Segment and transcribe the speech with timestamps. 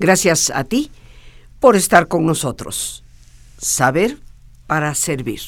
[0.00, 0.92] Gracias a ti
[1.58, 3.02] por estar con nosotros.
[3.58, 4.20] Saber
[4.68, 5.40] para servir.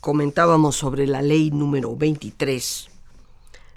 [0.00, 2.90] Comentábamos sobre la ley número 23.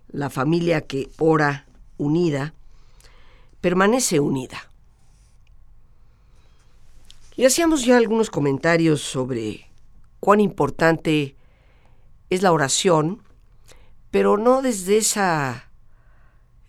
[0.09, 1.65] La familia que ora
[1.97, 2.53] unida
[3.61, 4.69] permanece unida.
[7.37, 9.69] Y hacíamos ya algunos comentarios sobre
[10.19, 11.37] cuán importante
[12.29, 13.21] es la oración,
[14.11, 15.69] pero no desde esa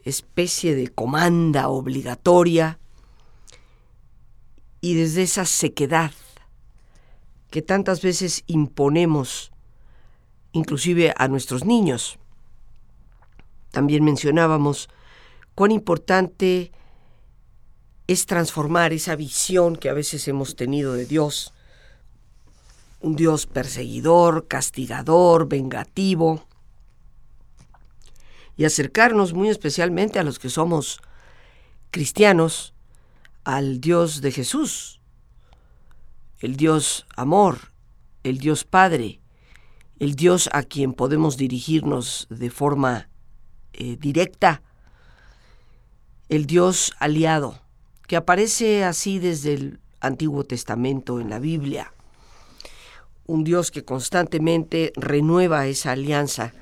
[0.04, 2.78] especie de comanda obligatoria
[4.84, 6.12] y desde esa sequedad
[7.50, 9.50] que tantas veces imponemos
[10.52, 12.18] inclusive a nuestros niños.
[13.70, 14.90] También mencionábamos
[15.54, 16.70] cuán importante
[18.08, 21.54] es transformar esa visión que a veces hemos tenido de Dios,
[23.00, 26.46] un Dios perseguidor, castigador, vengativo,
[28.58, 31.00] y acercarnos muy especialmente a los que somos
[31.90, 32.73] cristianos,
[33.44, 35.00] al Dios de Jesús,
[36.40, 37.72] el Dios amor,
[38.22, 39.20] el Dios Padre,
[39.98, 43.08] el Dios a quien podemos dirigirnos de forma
[43.72, 44.62] eh, directa,
[46.28, 47.60] el Dios aliado,
[48.06, 51.92] que aparece así desde el Antiguo Testamento en la Biblia,
[53.26, 56.52] un Dios que constantemente renueva esa alianza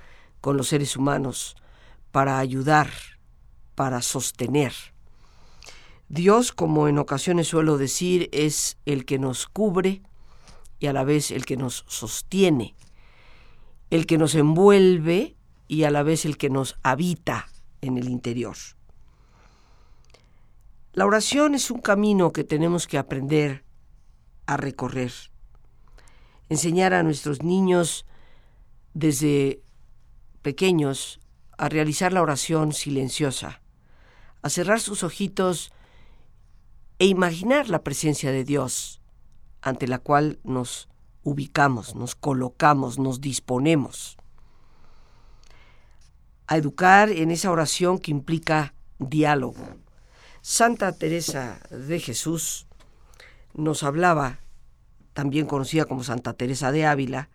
[0.40, 1.56] con los seres humanos
[2.12, 2.90] para ayudar,
[3.74, 4.91] para sostener.
[6.12, 10.02] Dios, como en ocasiones suelo decir, es el que nos cubre
[10.78, 12.74] y a la vez el que nos sostiene,
[13.88, 15.36] el que nos envuelve
[15.68, 17.48] y a la vez el que nos habita
[17.80, 18.56] en el interior.
[20.92, 23.64] La oración es un camino que tenemos que aprender
[24.44, 25.14] a recorrer.
[26.50, 28.04] Enseñar a nuestros niños
[28.92, 29.62] desde
[30.42, 31.20] pequeños
[31.56, 33.62] a realizar la oración silenciosa,
[34.42, 35.72] a cerrar sus ojitos
[37.02, 39.00] e imaginar la presencia de Dios
[39.60, 40.88] ante la cual nos
[41.24, 44.16] ubicamos, nos colocamos, nos disponemos.
[46.46, 49.66] A educar en esa oración que implica diálogo.
[50.42, 52.68] Santa Teresa de Jesús
[53.52, 54.38] nos hablaba,
[55.12, 57.30] también conocida como Santa Teresa de Ávila,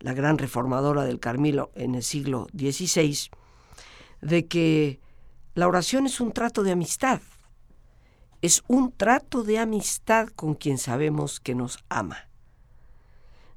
[0.00, 3.30] la gran reformadora del Carmelo en el siglo XVI,
[4.20, 5.00] de que
[5.54, 7.22] la oración es un trato de amistad
[8.42, 12.28] es un trato de amistad con quien sabemos que nos ama.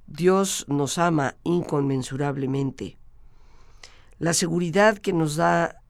[0.08, 2.98] Dios nos ama inconmensurablemente.
[4.18, 5.82] La seguridad que nos da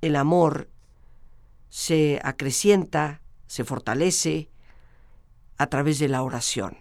[0.00, 0.68] el amor
[1.68, 4.50] se acrecienta, se fortalece
[5.56, 6.76] a través de la oración.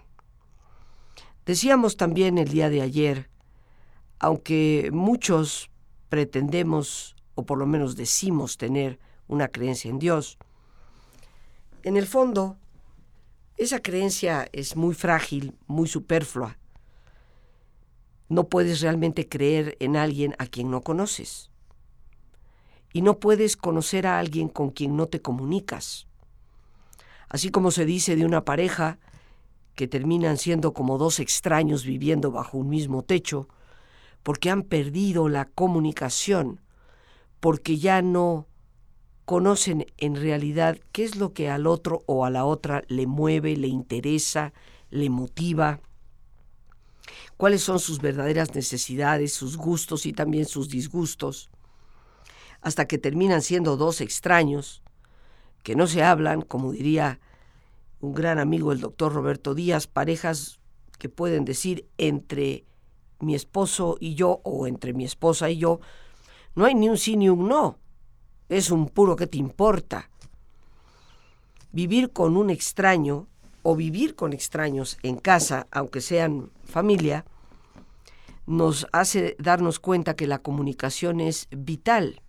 [1.46, 3.30] Decíamos también el día de ayer,
[4.20, 5.70] aunque muchos
[6.10, 10.38] pretendemos, o por lo menos decimos tener una creencia en Dios,
[11.84, 12.58] en el fondo,
[13.58, 16.58] esa creencia es muy frágil, muy superflua.
[18.30, 21.52] No puedes realmente creer en alguien a quien no conoces.
[22.94, 26.08] Y no puedes conocer a alguien con quien no te comunicas.
[27.30, 29.00] Así como se dice de una pareja
[29.76, 33.48] que terminan siendo como dos extraños viviendo bajo un mismo techo,
[34.24, 36.62] porque han perdido la comunicación,
[37.40, 38.48] porque ya no
[39.32, 43.56] conocen en realidad qué es lo que al otro o a la otra le mueve,
[43.56, 44.52] le interesa,
[44.90, 45.80] le motiva,
[47.38, 51.50] cuáles son sus verdaderas necesidades, sus gustos y también sus disgustos,
[52.60, 54.84] hasta que terminan siendo dos extraños
[55.64, 57.22] que no se hablan, como diría
[58.02, 60.60] un gran amigo el doctor Roberto Díaz, parejas
[61.00, 62.66] que pueden decir entre
[63.22, 65.80] mi esposo y yo o entre mi esposa y yo,
[66.54, 67.81] no hay ni un sí ni un no
[68.52, 70.10] es un puro que te importa.
[71.72, 73.28] Vivir con un extraño
[73.64, 77.24] o vivir con extraños en casa, aunque sean familia,
[78.46, 82.22] nos hace darnos cuenta que la comunicación es vital.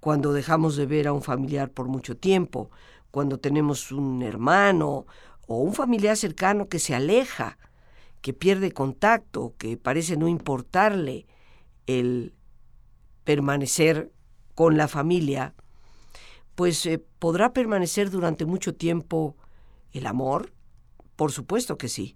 [0.00, 2.70] Cuando dejamos de ver a un familiar por mucho tiempo,
[3.10, 5.06] cuando tenemos un hermano
[5.46, 7.56] o un familiar cercano que se aleja,
[8.20, 11.26] que pierde contacto, que parece no importarle
[11.86, 12.34] el
[13.24, 14.12] permanecer
[14.62, 15.54] con la familia,
[16.54, 19.36] pues eh, podrá permanecer durante mucho tiempo
[19.90, 20.52] el amor,
[21.16, 22.14] por supuesto que sí,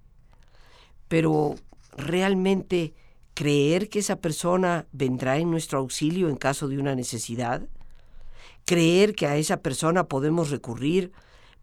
[1.08, 1.56] pero
[1.96, 2.94] realmente
[3.34, 7.66] creer que esa persona vendrá en nuestro auxilio en caso de una necesidad,
[8.64, 11.10] creer que a esa persona podemos recurrir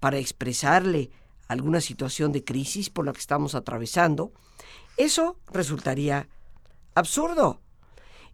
[0.01, 1.11] para expresarle
[1.47, 4.33] alguna situación de crisis por la que estamos atravesando,
[4.97, 6.27] eso resultaría
[6.93, 7.61] absurdo.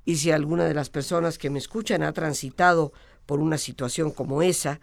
[0.05, 2.93] Y si alguna de las personas que me escuchan ha transitado
[3.25, 4.79] por una situación como esa,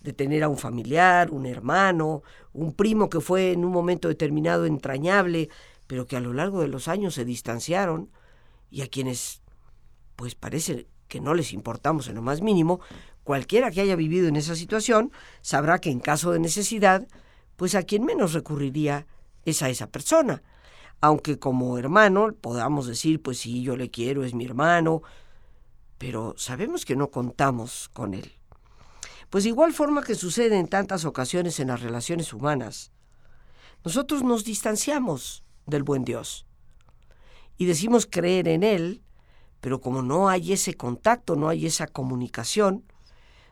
[0.00, 2.22] de tener a un familiar, un hermano,
[2.52, 5.48] un primo que fue en un momento determinado entrañable,
[5.86, 8.10] pero que a lo largo de los años se distanciaron
[8.70, 9.40] y a quienes
[10.16, 12.80] pues parece que no les importamos en lo más mínimo,
[13.24, 17.06] cualquiera que haya vivido en esa situación sabrá que en caso de necesidad,
[17.56, 19.06] pues a quien menos recurriría
[19.44, 20.42] es a esa persona.
[21.04, 25.02] Aunque como hermano podamos decir, pues sí, yo le quiero, es mi hermano,
[25.98, 28.32] pero sabemos que no contamos con él.
[29.28, 32.90] Pues de igual forma que sucede en tantas ocasiones en las relaciones humanas,
[33.84, 36.46] nosotros nos distanciamos del buen Dios
[37.58, 39.02] y decimos creer en Él,
[39.60, 42.82] pero como no hay ese contacto, no hay esa comunicación,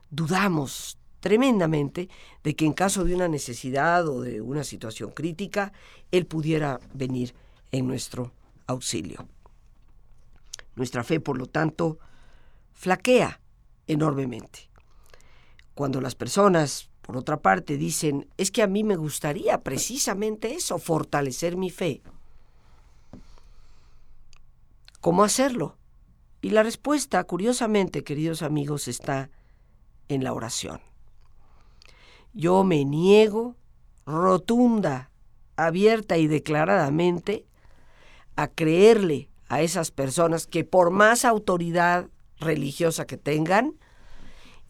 [0.08, 2.08] dudamos tremendamente
[2.42, 5.72] de que en caso de una necesidad o de una situación crítica,
[6.10, 7.32] Él pudiera venir
[7.70, 8.32] en nuestro
[8.66, 9.28] auxilio.
[10.74, 12.00] Nuestra fe, por lo tanto,
[12.72, 13.40] flaquea
[13.86, 14.68] enormemente.
[15.74, 20.78] Cuando las personas, por otra parte, dicen, es que a mí me gustaría precisamente eso,
[20.78, 22.02] fortalecer mi fe.
[25.00, 25.78] ¿Cómo hacerlo?
[26.40, 29.30] Y la respuesta, curiosamente, queridos amigos, está
[30.08, 30.80] en la oración.
[32.34, 33.56] Yo me niego
[34.06, 35.10] rotunda,
[35.56, 37.46] abierta y declaradamente
[38.36, 42.08] a creerle a esas personas que por más autoridad
[42.38, 43.74] religiosa que tengan,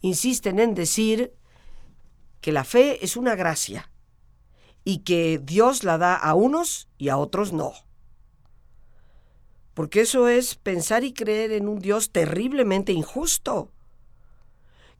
[0.01, 1.33] insisten en decir
[2.41, 3.89] que la fe es una gracia
[4.83, 7.71] y que Dios la da a unos y a otros no.
[9.73, 13.71] Porque eso es pensar y creer en un Dios terriblemente injusto,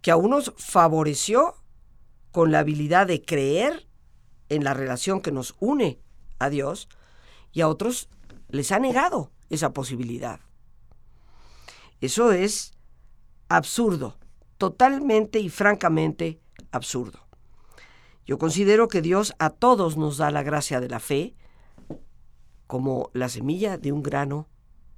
[0.02, 1.56] que a unos favoreció
[2.34, 3.88] con la habilidad de creer
[4.50, 6.00] en la relación que nos une
[6.40, 6.90] a Dios
[7.52, 8.10] y a otros
[8.50, 10.40] les ha negado esa posibilidad.
[12.02, 12.74] Eso es
[13.50, 14.18] absurdo,
[14.58, 16.42] totalmente y francamente
[16.72, 17.20] absurdo.
[18.26, 21.36] Yo considero que Dios a todos nos da la gracia de la fe
[22.66, 24.50] como la semilla de un grano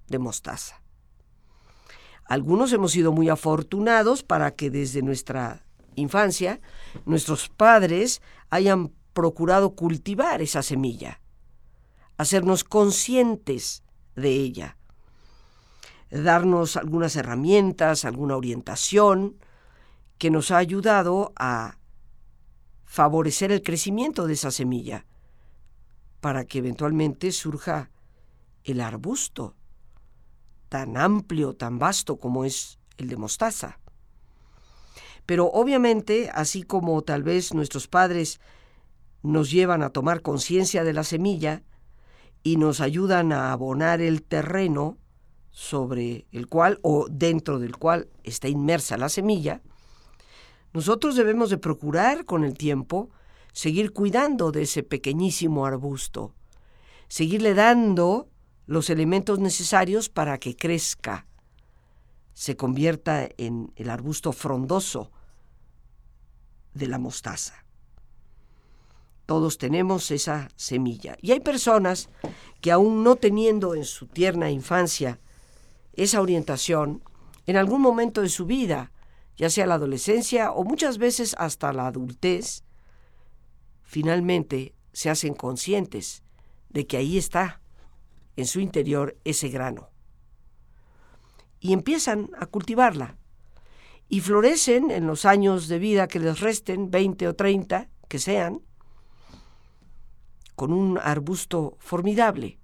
[0.07, 0.81] de mostaza.
[2.23, 5.64] Algunos hemos sido muy afortunados para que desde nuestra
[5.95, 6.59] infancia
[7.05, 11.21] nuestros padres hayan procurado cultivar esa semilla,
[12.17, 13.83] hacernos conscientes
[14.15, 14.77] de ella,
[16.11, 19.37] darnos algunas herramientas, alguna orientación
[20.17, 21.77] que nos ha ayudado a
[22.85, 25.05] favorecer el crecimiento de esa semilla
[26.21, 27.91] para que eventualmente surja
[28.63, 29.55] el arbusto
[30.69, 33.79] tan amplio, tan vasto como es el de mostaza.
[35.25, 38.39] Pero obviamente, así como tal vez nuestros padres
[39.23, 41.63] nos llevan a tomar conciencia de la semilla
[42.43, 44.97] y nos ayudan a abonar el terreno
[45.49, 49.61] sobre el cual o dentro del cual está inmersa la semilla,
[50.73, 53.09] nosotros debemos de procurar con el tiempo
[53.53, 56.35] seguir cuidando de ese pequeñísimo arbusto,
[57.07, 58.29] seguirle dando
[58.67, 61.25] los elementos necesarios para que crezca,
[62.33, 65.11] se convierta en el arbusto frondoso
[66.75, 67.65] de la mostaza.
[69.25, 71.17] Todos tenemos esa semilla.
[71.19, 72.09] Y hay personas
[72.61, 75.19] que aún no teniendo en su tierna infancia
[75.93, 77.01] esa orientación,
[77.47, 78.91] en algún momento de su vida,
[79.37, 82.63] ya sea la adolescencia o muchas veces hasta la adultez,
[83.81, 86.23] finalmente se hacen conscientes
[86.69, 87.61] de que ahí está
[88.35, 89.89] en su interior ese grano.
[91.59, 93.17] Y empiezan a cultivarla.
[94.07, 98.61] Y florecen en los años de vida que les resten, 20 o 30, que sean,
[100.55, 102.59] con un arbusto formidable.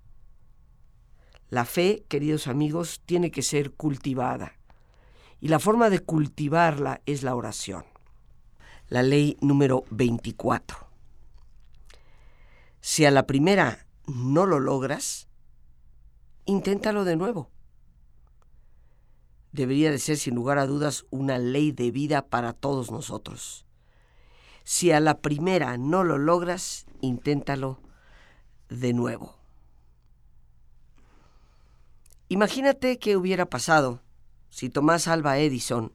[1.49, 4.57] La fe, queridos amigos, tiene que ser cultivada.
[5.41, 7.83] Y la forma de cultivarla es la oración.
[8.87, 10.77] La ley número 24.
[12.79, 15.27] Si a la primera no lo logras,
[16.45, 17.49] inténtalo de nuevo.
[19.51, 23.65] Debería de ser sin lugar a dudas una ley de vida para todos nosotros.
[24.63, 27.79] Si a la primera no lo logras, inténtalo
[28.69, 29.35] de nuevo.
[32.29, 34.01] Imagínate qué hubiera pasado
[34.49, 35.91] si Tomás Alba Edison,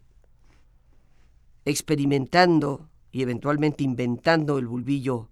[1.65, 5.31] experimentando y eventualmente inventando el bulbillo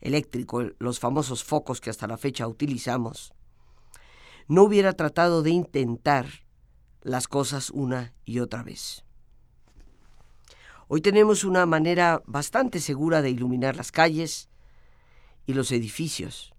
[0.00, 3.34] eléctrico, los famosos focos que hasta la fecha utilizamos,
[4.48, 6.45] no hubiera tratado de intentar
[7.06, 9.04] las cosas una y otra vez.
[10.88, 14.48] Hoy tenemos una manera bastante segura de iluminar las calles
[15.46, 16.52] y los edificios.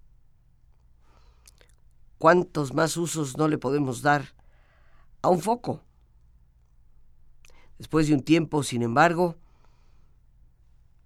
[2.18, 4.36] ¿Cuántos más usos no le podemos dar
[5.22, 5.84] a un foco?
[7.77, 9.36] Después de un tiempo, sin embargo,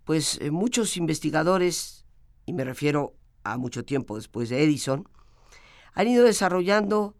[0.06, 2.06] pues eh, muchos investigadores,
[2.46, 5.10] y me refiero a mucho tiempo después de Edison,
[5.94, 7.16] han ido desarrollando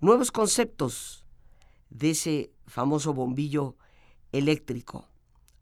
[0.00, 1.21] nuevos conceptos
[1.92, 3.76] de ese famoso bombillo
[4.32, 5.08] eléctrico.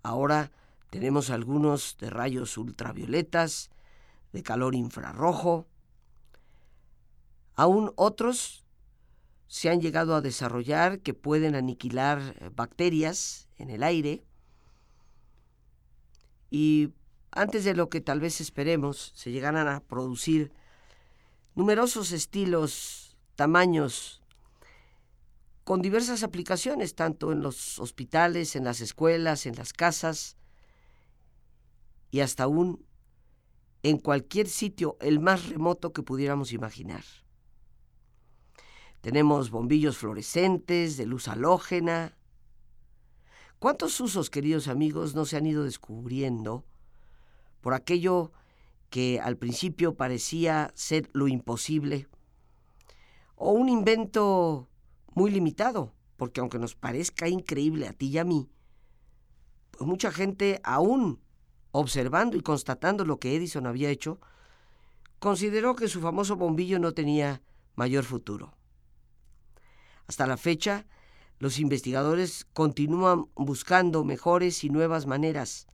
[0.03, 0.53] Ahora
[0.91, 3.71] tenemos algunos de rayos ultravioletas,
[4.33, 5.67] de calor infrarrojo.
[7.55, 8.65] Aún otros
[9.49, 14.25] se han llegado a desarrollar que pueden aniquilar bacterias en el aire.
[16.51, 16.93] Y
[17.33, 20.53] antes de lo que tal vez esperemos, se llegaran a producir
[21.55, 24.20] numerosos estilos, tamaños,
[25.65, 30.37] con diversas aplicaciones, tanto en los hospitales, en las escuelas, en las casas
[32.11, 32.85] y hasta aún
[33.83, 37.05] en cualquier sitio, el más remoto que pudiéramos imaginar.
[39.01, 42.17] Tenemos bombillos fluorescentes, de luz halógena.
[43.59, 46.65] ¿Cuántos usos, queridos amigos, no se han ido descubriendo
[47.63, 48.33] por aquello
[48.91, 52.09] que al principio parecía ser lo imposible?
[53.37, 54.70] O un invento
[55.15, 58.51] muy limitado, porque aunque nos parezca increíble a ti y a mí,
[59.71, 61.21] pues mucha gente aún
[61.73, 64.21] observando y constatando lo que Edison había hecho,
[65.19, 67.43] consideró que su famoso bombillo no tenía
[67.77, 68.55] mayor futuro.
[70.07, 70.87] Hasta la fecha,
[71.39, 75.69] los investigadores continúan buscando mejores y nuevas maneras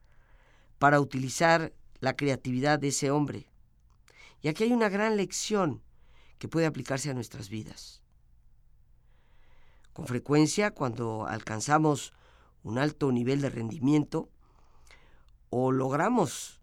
[0.79, 3.51] para utilizar la creatividad de ese hombre.
[4.43, 5.83] Y aquí hay una gran lección
[6.39, 8.03] que puede aplicarse a nuestras vidas.
[9.97, 12.13] Con frecuencia, cuando alcanzamos
[12.63, 14.29] un alto nivel de rendimiento,
[15.49, 16.61] o logramos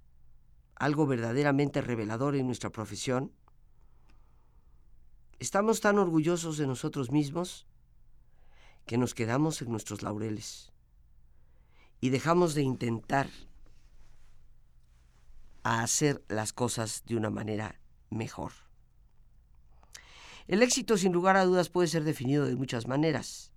[0.75, 3.31] algo verdaderamente revelador en nuestra profesión,
[5.39, 7.65] estamos tan orgullosos de nosotros mismos
[8.85, 10.71] que nos quedamos en nuestros laureles
[12.01, 13.31] y dejamos de intentar
[15.63, 17.79] hacer las cosas de una manera
[18.11, 18.51] mejor.
[20.47, 23.53] El éxito sin lugar a dudas puede ser definido de muchas maneras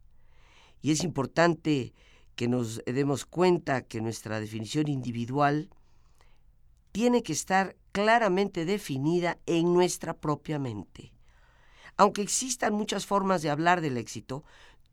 [0.82, 1.94] y es importante
[2.36, 5.70] que nos demos cuenta que nuestra definición individual
[6.92, 11.12] tiene que estar claramente definida en nuestra propia mente.
[11.96, 14.44] Aunque existan muchas formas de hablar del éxito,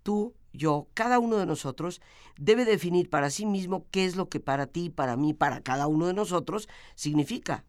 [0.03, 2.01] tú, yo, cada uno de nosotros
[2.37, 5.87] debe definir para sí mismo qué es lo que para ti, para mí, para cada
[5.87, 7.65] uno de nosotros significa.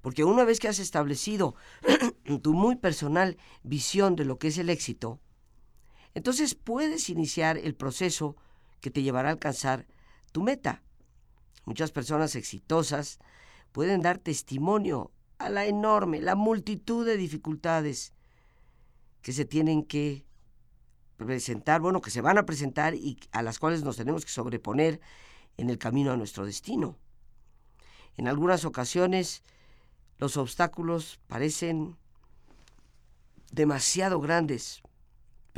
[0.00, 1.54] Porque una vez que has establecido
[2.42, 5.20] tu muy personal visión de lo que es el éxito,
[6.14, 8.36] entonces puedes iniciar el proceso
[8.80, 9.86] que te llevará a alcanzar
[10.32, 10.82] tu meta.
[11.64, 13.18] Muchas personas exitosas
[13.72, 18.14] pueden dar testimonio a la enorme, la multitud de dificultades
[19.22, 20.24] que se tienen que
[21.16, 25.00] presentar, bueno, que se van a presentar y a las cuales nos tenemos que sobreponer
[25.56, 26.96] en el camino a nuestro destino.
[28.16, 29.42] En algunas ocasiones
[30.18, 31.96] los obstáculos parecen
[33.50, 34.82] demasiado grandes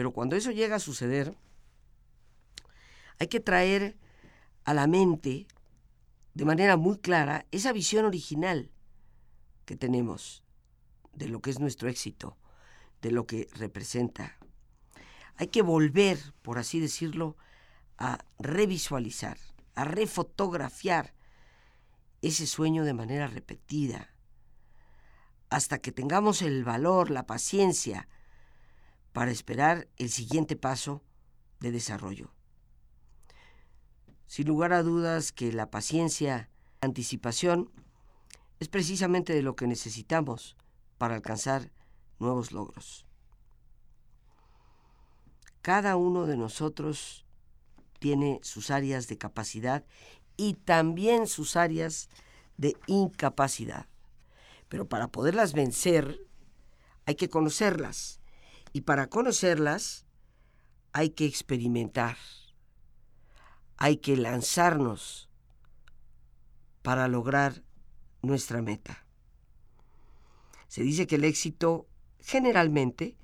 [0.01, 1.37] pero cuando eso llega a suceder,
[3.19, 3.99] hay que traer
[4.65, 5.47] a la mente
[6.33, 8.71] de manera muy clara esa visión original
[9.67, 10.43] que tenemos
[11.13, 12.39] de lo que es nuestro éxito,
[13.03, 14.39] de lo que representa.
[15.37, 17.37] Hay que volver, por así decirlo,
[17.99, 19.37] a revisualizar,
[19.75, 21.13] a refotografiar
[22.23, 24.15] ese sueño de manera repetida,
[25.51, 28.09] hasta que tengamos el valor, la paciencia,
[29.13, 31.03] para esperar el siguiente paso
[31.59, 32.33] de desarrollo.
[34.27, 36.49] Sin lugar a dudas que la paciencia,
[36.81, 37.71] anticipación,
[38.61, 40.57] es precisamente de lo que necesitamos
[40.99, 41.73] para alcanzar
[42.21, 43.07] nuevos logros.
[45.63, 47.27] Cada uno de nosotros
[47.99, 49.85] tiene sus áreas de capacidad
[50.37, 52.09] y también sus áreas
[52.57, 53.87] de incapacidad.
[54.71, 56.27] Pero para poderlas vencer
[57.05, 58.21] hay que conocerlas
[58.73, 60.07] y para conocerlas
[60.93, 62.17] hay que experimentar,
[63.77, 65.29] hay que lanzarnos
[66.83, 67.65] para lograr
[68.23, 69.05] nuestra meta.
[70.69, 71.89] Se dice que el éxito
[72.21, 73.17] generalmente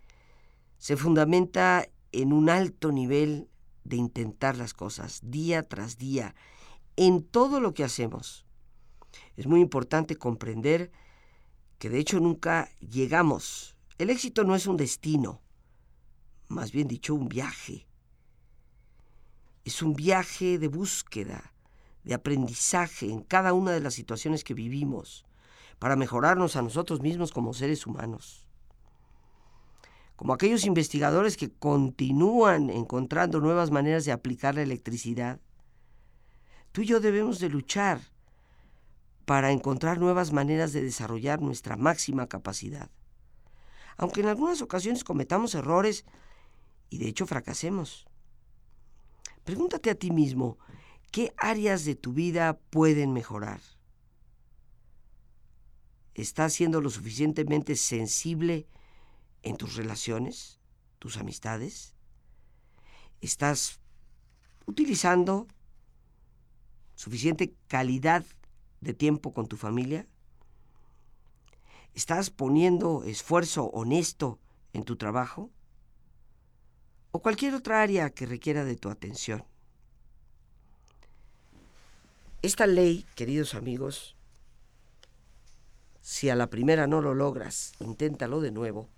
[0.79, 3.49] se fundamenta en un alto nivel
[3.85, 6.35] de intentar las cosas día tras día,
[6.97, 8.45] en todo lo que hacemos.
[9.37, 10.91] Es muy importante comprender
[11.79, 15.41] que de hecho nunca llegamos el éxito no es un destino,
[16.49, 17.87] más bien dicho, un viaje.
[19.65, 21.55] Es un viaje de búsqueda,
[22.05, 25.25] de aprendizaje en cada una de las situaciones que vivimos,
[25.79, 28.47] para mejorarnos a nosotros mismos como seres humanos.
[30.15, 35.41] Como aquellos investigadores que continúan encontrando nuevas maneras de aplicar la electricidad,
[36.77, 38.03] Tú y yo debemos de luchar
[39.27, 42.89] para encontrar nuevas maneras de desarrollar nuestra máxima capacidad.
[43.97, 46.07] Aunque en algunas ocasiones cometamos errores
[46.89, 48.07] y de hecho fracasemos.
[49.45, 50.59] Pregúntate a ti mismo,
[51.11, 53.61] ¿qué áreas de tu vida pueden mejorar?
[56.15, 58.69] ¿Estás siendo lo suficientemente sensible
[59.43, 60.61] en tus relaciones,
[61.01, 61.97] tus amistades?
[63.21, 63.81] ¿Estás
[64.67, 65.49] utilizando
[66.95, 68.25] suficiente calidad
[68.87, 70.07] de tiempo con tu familia?
[71.95, 74.39] ¿Estás poniendo esfuerzo honesto
[74.73, 75.51] en tu trabajo?
[77.11, 79.45] ¿O cualquier otra área que requiera de tu atención?
[82.43, 84.15] Esta ley, queridos amigos,
[86.01, 88.89] si a la primera no lo logras, inténtalo de nuevo.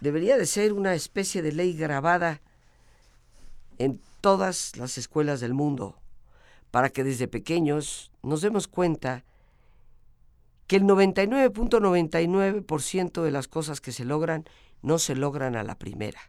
[0.00, 2.40] Debería de ser una especie de ley grabada
[3.78, 5.96] en todas las escuelas del mundo,
[6.70, 9.24] para que desde pequeños nos demos cuenta
[10.66, 14.44] que el 99.99% de las cosas que se logran
[14.82, 16.20] no se logran a la primera.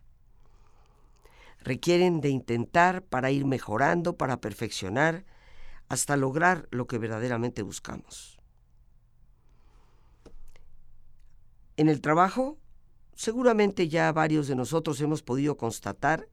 [1.61, 5.25] Requieren de intentar para ir mejorando, para perfeccionar,
[5.89, 8.39] hasta lograr lo que verdaderamente buscamos.
[11.75, 12.57] En el trabajo,
[13.15, 16.29] seguramente ya varios de nosotros hemos podido constatar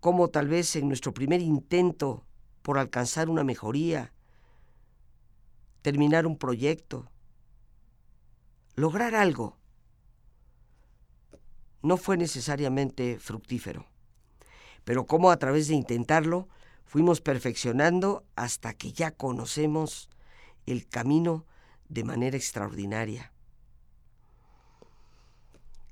[0.00, 2.24] cómo tal vez en nuestro primer intento
[2.62, 4.12] por alcanzar una mejoría,
[5.82, 7.10] terminar un proyecto,
[8.74, 9.58] lograr algo,
[11.82, 13.86] no fue necesariamente fructífero,
[14.84, 16.48] pero cómo a través de intentarlo
[16.84, 20.08] fuimos perfeccionando hasta que ya conocemos
[20.66, 21.46] el camino
[21.88, 23.32] de manera extraordinaria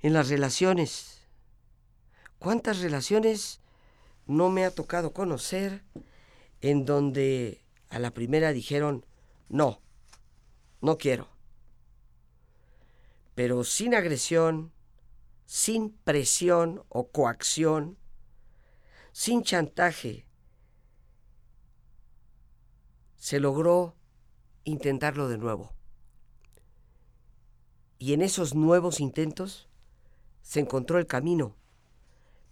[0.01, 1.27] en las relaciones.
[2.39, 3.61] ¿Cuántas relaciones
[4.27, 5.85] no me ha tocado conocer
[6.61, 9.07] en donde a la primera dijeron,
[9.49, 9.81] no,
[10.81, 11.29] no quiero?
[13.35, 14.73] Pero sin agresión,
[15.47, 17.99] sin presión o coacción,
[19.13, 20.27] sin chantaje,
[23.17, 23.97] se logró
[24.65, 25.75] intentarlo de nuevo.
[27.99, 29.69] Y en esos nuevos intentos
[30.43, 31.57] se encontró el camino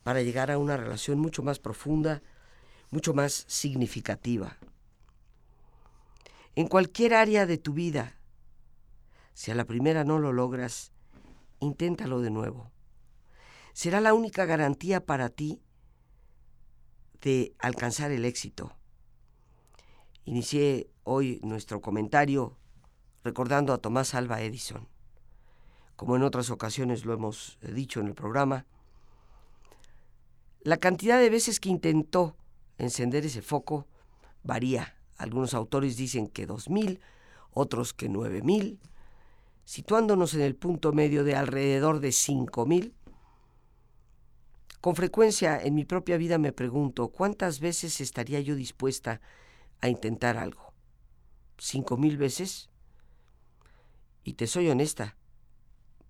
[0.02, 2.22] para llegar a una relación mucho más profunda,
[2.90, 4.56] mucho más significativa.
[6.54, 8.18] En cualquier área de tu vida,
[9.34, 10.92] si a la primera no lo logras,
[11.60, 12.70] inténtalo de nuevo.
[13.72, 15.60] Será la única garantía para ti
[17.20, 18.76] de alcanzar el éxito.
[20.24, 22.56] Inicié hoy nuestro comentario
[23.22, 24.88] recordando a Tomás Alba Edison
[25.98, 28.66] como en otras ocasiones lo hemos dicho en el programa,
[30.60, 32.36] la cantidad de veces que intentó
[32.78, 33.86] encender ese foco
[34.42, 34.96] varía.
[35.16, 37.00] Algunos autores dicen que 2.000,
[37.52, 38.78] otros que 9.000,
[39.64, 42.92] situándonos en el punto medio de alrededor de 5.000.
[44.80, 49.20] Con frecuencia en mi propia vida me pregunto cuántas veces estaría yo dispuesta
[49.80, 50.72] a intentar algo.
[51.58, 52.70] ¿Cinco mil veces?
[54.22, 55.16] Y te soy honesta,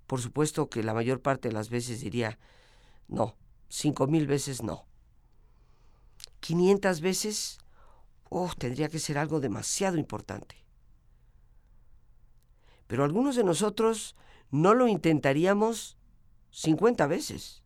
[0.07, 2.38] por supuesto que la mayor parte de las veces diría,
[3.09, 3.37] no,
[3.68, 4.88] cinco mil veces no.
[6.48, 7.58] ¿500 veces?
[8.30, 10.64] Oh, tendría que ser algo demasiado importante.
[12.87, 14.16] Pero algunos de nosotros
[14.50, 15.98] no lo intentaríamos
[16.52, 17.62] 50 veces.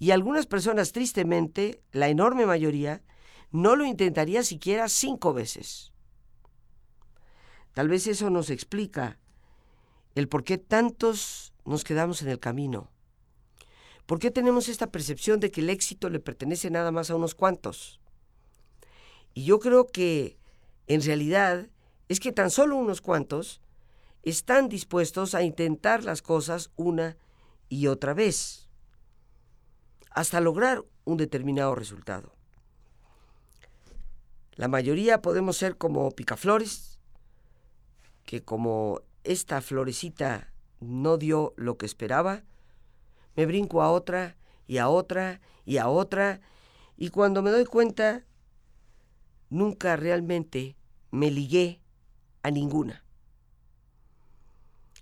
[0.00, 3.04] Y algunas personas, tristemente, la enorme mayoría,
[3.52, 5.92] no lo intentaría siquiera cinco veces.
[7.72, 9.20] Tal vez eso nos explica
[10.16, 12.90] el por qué tantos nos quedamos en el camino.
[14.06, 17.34] ¿Por qué tenemos esta percepción de que el éxito le pertenece nada más a unos
[17.34, 18.00] cuantos?
[19.32, 20.36] Y yo creo que
[20.86, 21.68] en realidad
[22.08, 23.62] es que tan solo unos cuantos
[24.22, 27.16] están dispuestos a intentar las cosas una
[27.68, 28.68] y otra vez,
[30.10, 32.34] hasta lograr un determinado resultado.
[34.54, 37.00] La mayoría podemos ser como picaflores,
[38.24, 42.44] que como esta florecita no dio lo que esperaba,
[43.36, 46.40] me brinco a otra y a otra y a otra,
[46.96, 48.24] y cuando me doy cuenta,
[49.50, 50.76] nunca realmente
[51.10, 51.80] me ligué
[52.42, 53.04] a ninguna.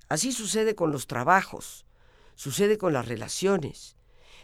[0.09, 1.87] Así sucede con los trabajos,
[2.35, 3.97] sucede con las relaciones,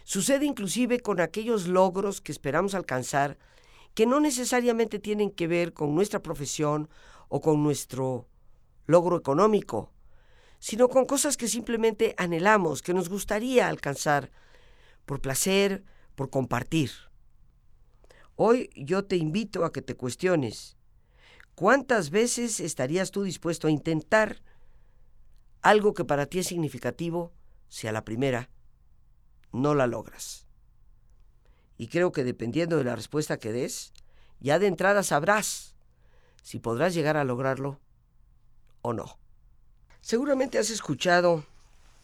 [0.03, 3.37] sucede inclusive con aquellos logros que esperamos alcanzar
[3.93, 6.89] que no necesariamente tienen que ver con nuestra profesión
[7.27, 8.27] o con nuestro
[8.87, 9.91] logro económico,
[10.59, 14.31] sino con cosas que simplemente anhelamos, que nos gustaría alcanzar
[15.05, 15.83] por placer,
[16.15, 16.91] por compartir.
[18.35, 20.77] Hoy yo te invito a que te cuestiones,
[21.55, 24.41] ¿cuántas veces estarías tú dispuesto a intentar
[25.61, 27.33] algo que para ti es significativo
[27.67, 28.49] si a la primera
[29.51, 30.45] no la logras?
[31.77, 33.93] Y creo que dependiendo de la respuesta que des,
[34.39, 35.75] ya de entrada sabrás
[36.43, 37.79] si podrás llegar a lograrlo
[38.81, 39.18] o no.
[40.01, 41.45] Seguramente has escuchado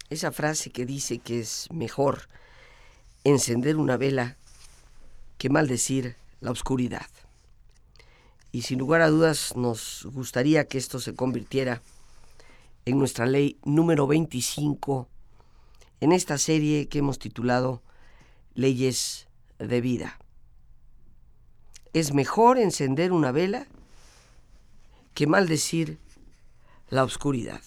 [0.10, 2.28] esa frase que dice que es mejor
[3.24, 4.38] encender una vela
[5.38, 7.08] que maldecir la oscuridad.
[8.52, 11.82] Y sin lugar a dudas nos gustaría que esto se convirtiera
[12.86, 15.08] en nuestra ley número 25
[16.02, 17.82] en esta serie que hemos titulado
[18.54, 19.28] Leyes
[19.58, 20.20] de Vida.
[21.94, 23.66] Es mejor encender una vela
[25.14, 25.98] que maldecir
[26.90, 27.62] la oscuridad.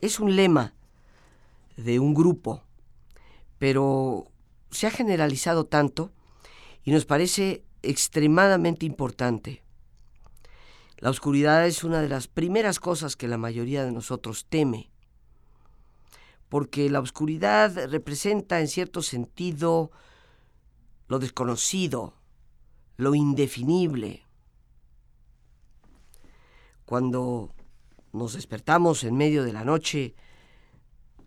[0.00, 0.74] Es un lema
[1.76, 2.62] de un grupo,
[3.58, 4.26] pero
[4.70, 6.12] se ha generalizado tanto
[6.82, 9.62] y nos parece extremadamente importante.
[10.98, 14.90] La oscuridad es una de las primeras cosas que la mayoría de nosotros teme,
[16.48, 19.90] porque la oscuridad representa en cierto sentido
[21.08, 22.14] lo desconocido,
[22.96, 24.26] lo indefinible.
[26.84, 27.54] Cuando
[28.12, 30.14] nos despertamos en medio de la noche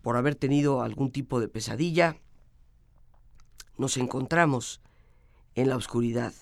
[0.01, 2.17] por haber tenido algún tipo de pesadilla,
[3.77, 4.81] nos encontramos
[5.55, 6.33] en la oscuridad.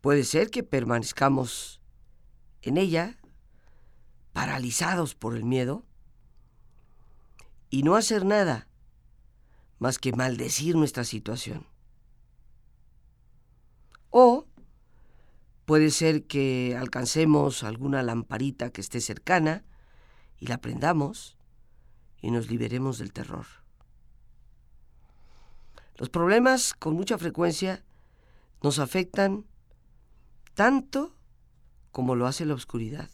[0.00, 1.80] Puede ser que permanezcamos
[2.62, 3.18] en ella,
[4.32, 5.84] paralizados por el miedo,
[7.68, 8.68] y no hacer nada
[9.78, 11.66] más que maldecir nuestra situación.
[14.10, 14.46] O
[15.64, 19.64] puede ser que alcancemos alguna lamparita que esté cercana
[20.38, 21.36] y la prendamos
[22.20, 23.46] y nos liberemos del terror.
[25.96, 27.84] Los problemas con mucha frecuencia
[28.62, 29.46] nos afectan
[30.54, 31.14] tanto
[31.90, 33.10] como lo hace la oscuridad.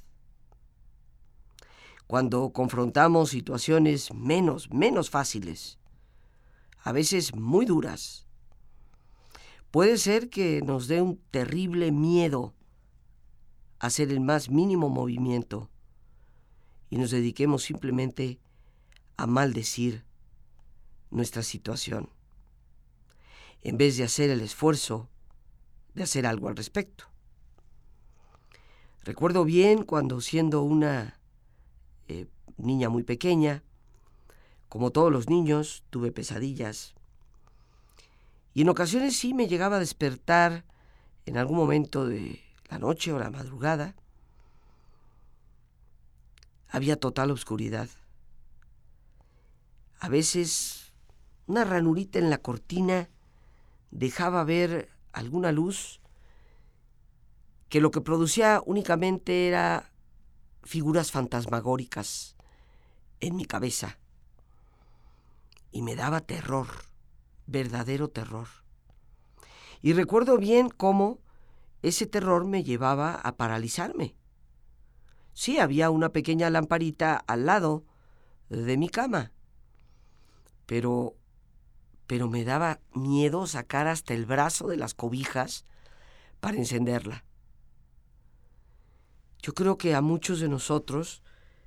[2.06, 5.78] Cuando confrontamos situaciones menos, menos fáciles,
[6.78, 8.27] a veces muy duras,
[9.70, 12.54] puede ser que nos dé un terrible miedo
[13.78, 15.70] hacer el más mínimo movimiento
[16.90, 18.40] y nos dediquemos simplemente
[19.16, 20.04] a maldecir
[21.10, 22.10] nuestra situación
[23.62, 25.08] en vez de hacer el esfuerzo
[25.94, 27.04] de hacer algo al respecto.
[29.02, 31.18] Recuerdo bien cuando siendo una
[32.08, 32.26] eh,
[32.56, 33.62] niña muy pequeña,
[34.68, 36.94] como todos los niños, tuve pesadillas.
[38.54, 40.64] Y en ocasiones sí me llegaba a despertar
[41.26, 43.94] en algún momento de la noche o la madrugada.
[46.68, 47.88] Había total oscuridad.
[50.00, 50.92] A veces
[51.46, 53.08] una ranurita en la cortina
[53.90, 56.00] dejaba ver alguna luz
[57.68, 59.90] que lo que producía únicamente era
[60.62, 62.36] figuras fantasmagóricas
[63.20, 63.98] en mi cabeza.
[65.72, 66.68] Y me daba terror,
[67.48, 68.46] verdadero terror.
[69.82, 71.18] Y recuerdo bien cómo
[71.82, 74.14] ese terror me llevaba a paralizarme.
[75.32, 77.84] Sí, había una pequeña lamparita al lado
[78.48, 79.32] de mi cama,
[80.66, 81.16] pero
[82.06, 85.66] pero me daba miedo sacar hasta el brazo de las cobijas
[86.40, 87.26] para encenderla.
[89.42, 91.22] Yo creo que a muchos de nosotros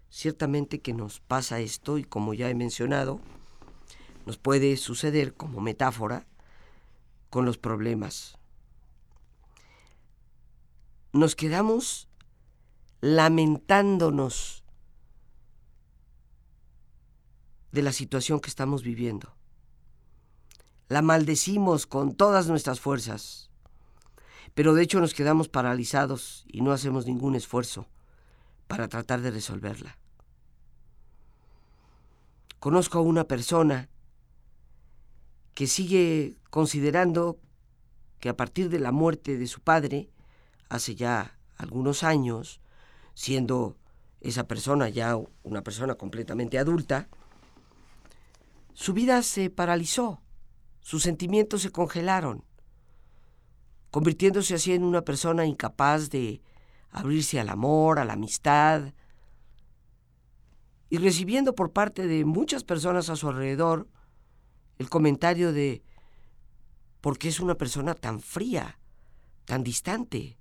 [0.10, 3.22] ciertamente que nos pasa esto y como ya he mencionado,
[4.32, 6.26] nos puede suceder como metáfora
[7.30, 8.38] con los problemas.
[11.12, 12.08] Nos quedamos
[13.02, 14.63] lamentándonos
[17.74, 19.36] de la situación que estamos viviendo
[20.88, 23.50] la maldecimos con todas nuestras fuerzas.
[24.54, 27.89] Pero de hecho nos quedamos paralizados y no hacemos ningún esfuerzo
[28.70, 29.98] para tratar de resolverla.
[32.60, 33.91] Conozco a una persona
[35.54, 37.40] que sigue considerando
[38.20, 40.10] que a partir de la muerte de su padre,
[40.70, 42.62] hace ya algunos años,
[43.14, 43.78] siendo
[44.20, 47.10] esa persona ya una persona completamente adulta,
[48.74, 50.22] su vida se paralizó
[50.82, 52.44] sus sentimientos se congelaron,
[53.92, 56.42] convirtiéndose así en una persona incapaz de
[56.90, 58.94] abrirse al amor, a la amistad,
[60.90, 63.88] y recibiendo por parte de muchas personas a su alrededor
[64.82, 65.84] el comentario de
[67.00, 68.80] ¿por qué es una persona tan fría,
[69.46, 70.38] tan distante?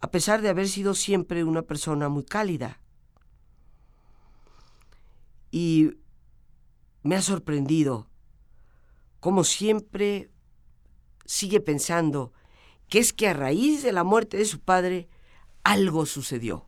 [0.00, 2.80] A pesar de haber sido siempre una persona muy cálida.
[5.50, 5.92] Y
[7.02, 8.08] me ha sorprendido
[9.20, 10.30] como siempre
[11.24, 12.32] sigue pensando
[12.88, 15.08] que es que a raíz de la muerte de su padre
[15.62, 16.66] algo sucedió.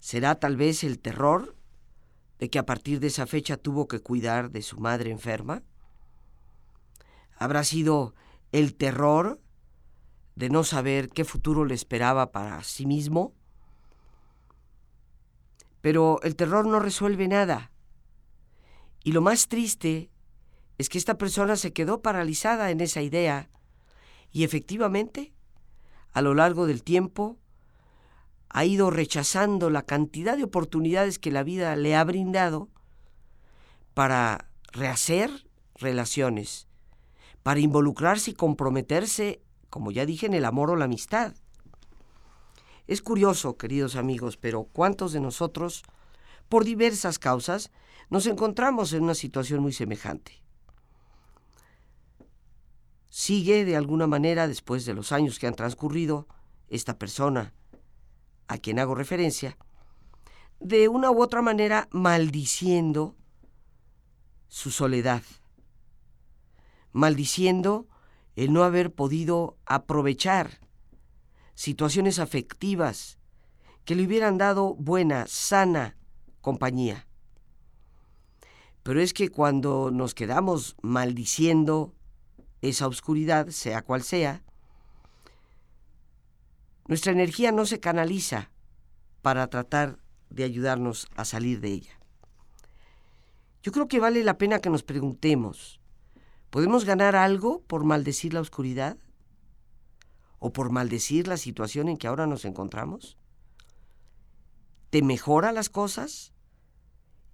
[0.00, 1.57] ¿Será tal vez el terror
[2.38, 5.62] de que a partir de esa fecha tuvo que cuidar de su madre enferma?
[7.36, 8.14] ¿Habrá sido
[8.52, 9.40] el terror
[10.36, 13.34] de no saber qué futuro le esperaba para sí mismo?
[15.80, 17.72] Pero el terror no resuelve nada.
[19.04, 20.10] Y lo más triste
[20.78, 23.50] es que esta persona se quedó paralizada en esa idea
[24.30, 25.32] y efectivamente,
[26.12, 27.38] a lo largo del tiempo,
[28.50, 32.68] ha ido rechazando la cantidad de oportunidades que la vida le ha brindado
[33.94, 35.30] para rehacer
[35.74, 36.66] relaciones,
[37.42, 41.34] para involucrarse y comprometerse, como ya dije, en el amor o la amistad.
[42.86, 45.82] Es curioso, queridos amigos, pero ¿cuántos de nosotros,
[46.48, 47.70] por diversas causas,
[48.08, 50.42] nos encontramos en una situación muy semejante?
[53.10, 56.28] Sigue de alguna manera, después de los años que han transcurrido,
[56.68, 57.52] esta persona
[58.48, 59.56] a quien hago referencia,
[60.60, 63.14] de una u otra manera maldiciendo
[64.48, 65.22] su soledad,
[66.92, 67.86] maldiciendo
[68.34, 70.60] el no haber podido aprovechar
[71.54, 73.18] situaciones afectivas
[73.84, 75.96] que le hubieran dado buena, sana
[76.40, 77.06] compañía.
[78.82, 81.94] Pero es que cuando nos quedamos maldiciendo
[82.60, 84.44] esa oscuridad, sea cual sea,
[86.88, 88.50] nuestra energía no se canaliza
[89.22, 89.98] para tratar
[90.30, 92.00] de ayudarnos a salir de ella.
[93.62, 95.80] Yo creo que vale la pena que nos preguntemos,
[96.50, 98.98] ¿podemos ganar algo por maldecir la oscuridad?
[100.38, 103.16] o por maldecir la situación en que ahora nos encontramos?
[104.90, 106.32] ¿Te mejora las cosas?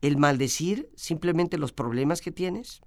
[0.00, 2.80] ¿El maldecir simplemente los problemas que tienes?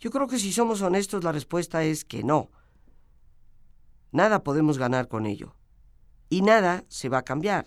[0.00, 2.50] Yo creo que si somos honestos la respuesta es que no.
[4.14, 5.56] Nada podemos ganar con ello.
[6.28, 7.66] Y nada se va a cambiar.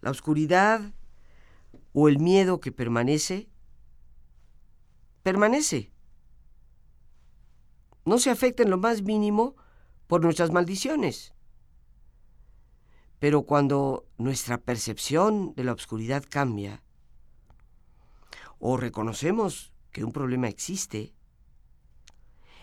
[0.00, 0.92] La oscuridad
[1.92, 3.48] o el miedo que permanece,
[5.22, 5.92] permanece
[8.04, 9.54] no se afecta en lo más mínimo
[10.08, 11.32] por nuestras maldiciones.
[13.20, 16.82] Pero cuando nuestra percepción de la oscuridad cambia,
[18.58, 21.14] o reconocemos que un problema existe,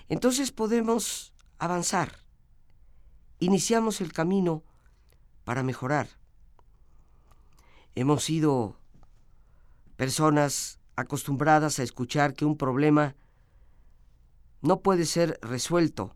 [0.10, 2.24] entonces podemos avanzar.
[3.40, 4.64] Iniciamos el camino
[5.44, 6.08] para mejorar.
[7.96, 8.80] Hemos sido
[9.96, 13.16] personas acostumbradas a escuchar que un problema
[14.62, 16.16] no puede ser resuelto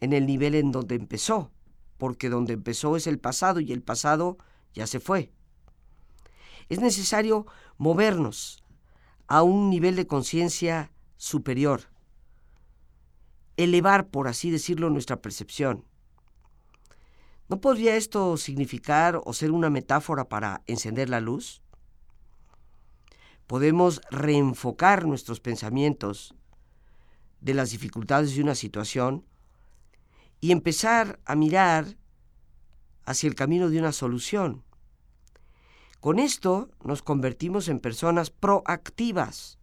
[0.00, 1.50] en el nivel en donde empezó,
[1.98, 4.38] porque donde empezó es el pasado y el pasado
[4.74, 5.32] ya se fue.
[6.68, 7.46] Es necesario
[7.78, 8.64] movernos
[9.26, 11.82] a un nivel de conciencia superior,
[13.56, 15.84] elevar, por así decirlo, nuestra percepción.
[17.48, 21.62] ¿No podría esto significar o ser una metáfora para encender la luz?
[23.46, 26.34] Podemos reenfocar nuestros pensamientos
[27.40, 29.26] de las dificultades de una situación
[30.40, 31.96] y empezar a mirar
[33.04, 34.64] hacia el camino de una solución.
[36.00, 39.58] Con esto nos convertimos en personas proactivas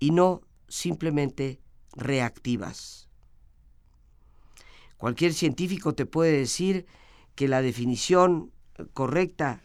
[0.00, 1.60] y no simplemente
[1.94, 3.08] reactivas.
[4.96, 6.86] Cualquier científico te puede decir
[7.34, 8.52] que la definición
[8.92, 9.62] correcta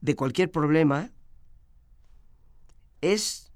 [0.00, 1.10] de cualquier problema
[3.00, 3.52] es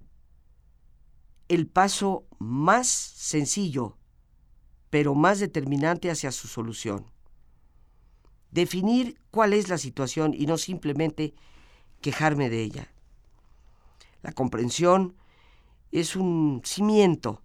[1.48, 3.96] el paso más sencillo,
[4.90, 7.06] pero más determinante hacia su solución.
[8.50, 11.34] Definir cuál es la situación y no simplemente
[12.00, 12.92] quejarme de ella.
[14.22, 15.14] La comprensión
[15.90, 17.42] es un cimiento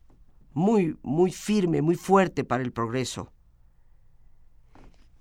[0.53, 3.31] muy, muy firme, muy fuerte para el progreso.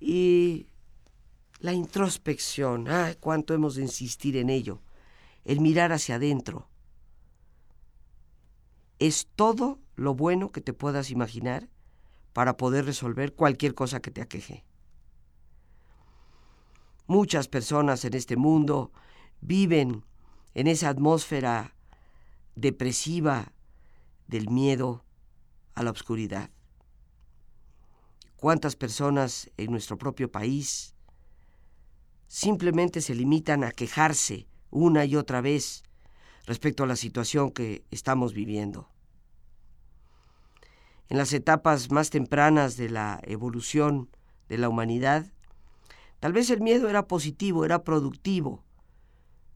[0.00, 0.66] Y
[1.61, 4.82] la introspección, ¡ay, cuánto hemos de insistir en ello!
[5.44, 6.68] El mirar hacia adentro,
[8.98, 11.68] es todo lo bueno que te puedas imaginar
[12.32, 14.64] para poder resolver cualquier cosa que te aqueje.
[17.06, 18.92] Muchas personas en este mundo
[19.40, 20.04] viven
[20.54, 21.74] en esa atmósfera
[22.55, 23.53] depresiva
[24.27, 25.05] del miedo
[25.75, 26.51] a la oscuridad.
[28.37, 30.95] ¿Cuántas personas en nuestro propio país
[32.29, 35.83] simplemente se limitan a quejarse una y otra vez
[36.47, 38.93] respecto a la situación que estamos viviendo?
[41.12, 44.09] en las etapas más tempranas de la evolución
[44.49, 45.31] de la humanidad,
[46.21, 48.65] tal vez el miedo era positivo, era productivo,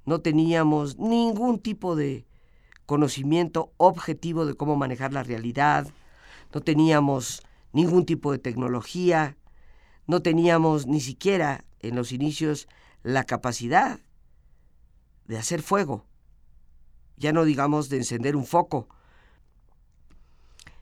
[0.05, 2.27] no teníamos ningún tipo de
[2.87, 5.89] conocimiento objetivo de cómo manejar la realidad,
[6.55, 9.37] no teníamos ningún tipo de tecnología,
[10.07, 12.69] no teníamos ni siquiera en los inicios
[13.03, 14.01] la capacidad
[15.27, 16.07] de hacer fuego,
[17.17, 18.89] ya no digamos de encender un foco.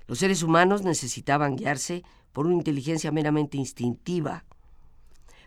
[0.06, 4.44] Los seres humanos necesitaban guiarse por una inteligencia meramente instintiva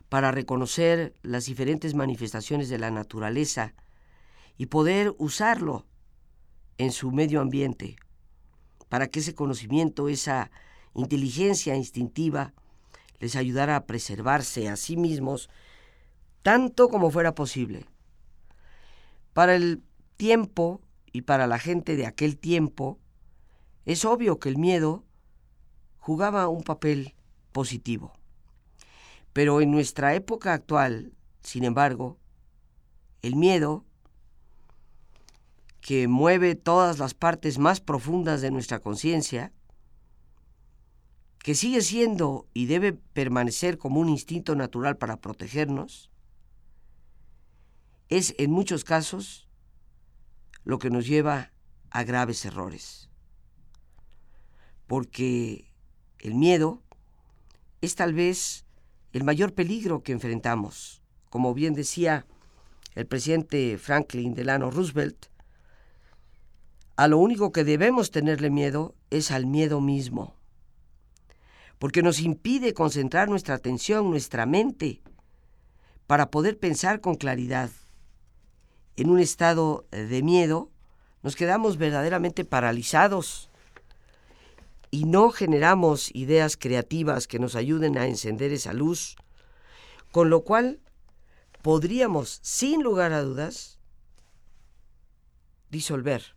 [0.09, 3.73] para reconocer las diferentes manifestaciones de la naturaleza
[4.57, 5.85] y poder usarlo
[6.77, 7.95] en su medio ambiente,
[8.89, 10.51] para que ese conocimiento, esa
[10.93, 12.53] inteligencia instintiva,
[13.19, 15.49] les ayudara a preservarse a sí mismos
[16.43, 17.85] tanto como fuera posible.
[19.33, 19.83] Para el
[20.15, 22.99] tiempo y para la gente de aquel tiempo,
[23.85, 25.03] es obvio que el miedo
[25.97, 27.15] jugaba un papel
[27.51, 28.13] positivo.
[29.33, 32.17] Pero en nuestra época actual, sin embargo,
[33.21, 33.85] el miedo,
[35.87, 39.53] que mueve todas las partes más profundas de nuestra conciencia,
[41.39, 46.11] que sigue siendo y debe permanecer como un instinto natural para protegernos,
[48.09, 49.47] es en muchos casos
[50.65, 51.53] lo que nos lleva
[51.89, 53.09] a graves errores.
[54.87, 55.73] Porque
[56.19, 56.83] el miedo
[57.79, 58.65] es tal vez
[59.13, 61.01] el mayor peligro que enfrentamos.
[61.29, 62.25] Como bien decía
[62.93, 65.27] el presidente Franklin Delano Roosevelt,
[66.97, 70.35] a lo único que debemos tenerle miedo es al miedo mismo,
[71.77, 75.03] porque nos impide concentrar nuestra atención, nuestra mente,
[76.07, 77.69] para poder pensar con claridad.
[78.95, 80.71] En un estado de miedo
[81.21, 83.51] nos quedamos verdaderamente paralizados
[84.89, 89.17] y no generamos ideas creativas que nos ayuden a encender esa luz,
[90.11, 90.79] con lo cual
[91.61, 93.77] podríamos, sin lugar a dudas,
[95.69, 96.36] disolver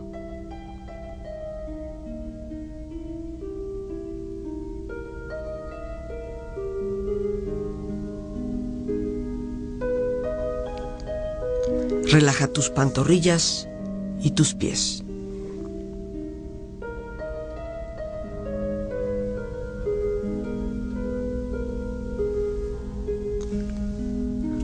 [12.61, 13.67] Tus pantorrillas
[14.21, 15.03] y tus pies.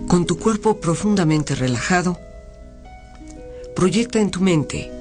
[0.07, 2.19] Con tu cuerpo profundamente relajado,
[3.75, 4.91] proyecta en tu mente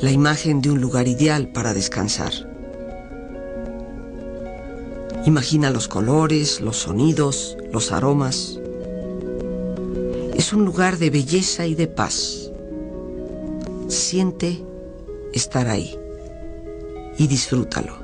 [0.00, 2.32] la imagen de un lugar ideal para descansar.
[5.26, 8.60] Imagina los colores, los sonidos, los aromas.
[10.36, 12.43] Es un lugar de belleza y de paz.
[13.94, 14.60] Siente
[15.32, 15.96] estar ahí
[17.16, 18.02] y disfrútalo.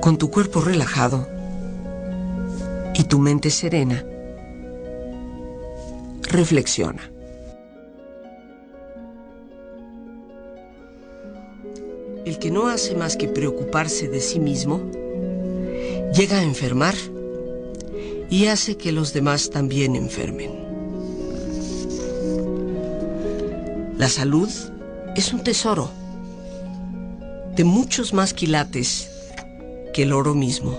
[0.00, 1.28] con tu cuerpo relajado
[2.92, 4.04] y tu mente serena,
[6.32, 7.10] reflexiona.
[12.24, 14.80] El que no hace más que preocuparse de sí mismo,
[16.14, 16.94] llega a enfermar
[18.30, 20.50] y hace que los demás también enfermen.
[23.98, 24.48] La salud
[25.14, 25.90] es un tesoro
[27.54, 29.10] de muchos más quilates
[29.92, 30.78] que el oro mismo.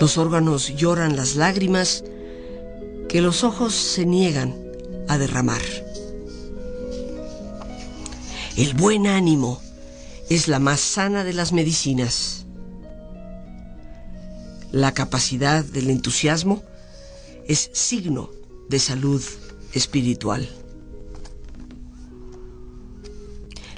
[0.00, 2.04] Los órganos lloran las lágrimas
[3.14, 4.56] que los ojos se niegan
[5.06, 5.62] a derramar.
[8.56, 9.62] El buen ánimo
[10.28, 12.44] es la más sana de las medicinas.
[14.72, 16.64] La capacidad del entusiasmo
[17.46, 18.30] es signo
[18.68, 19.22] de salud
[19.74, 20.48] espiritual.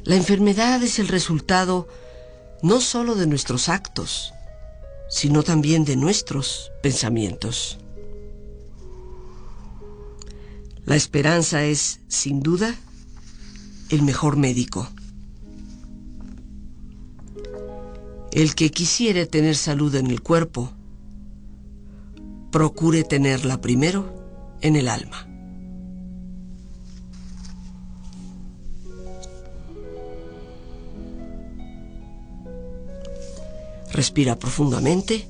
[0.04, 1.88] La enfermedad es el resultado
[2.62, 4.32] no solo de nuestros actos,
[5.10, 7.80] sino también de nuestros pensamientos.
[10.86, 12.72] La esperanza es, sin duda,
[13.90, 14.88] el mejor médico.
[18.30, 20.70] El que quisiere tener salud en el cuerpo,
[22.52, 25.26] procure tenerla primero en el alma.
[33.92, 35.26] Respira profundamente.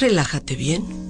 [0.00, 1.09] Relájate bien.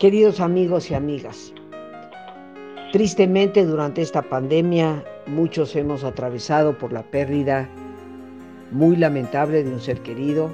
[0.00, 1.52] Queridos amigos y amigas,
[2.90, 7.68] tristemente durante esta pandemia muchos hemos atravesado por la pérdida
[8.70, 10.50] muy lamentable de un ser querido